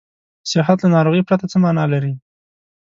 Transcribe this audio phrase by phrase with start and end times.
[0.51, 2.13] صحت له ناروغۍ پرته څه معنا لري.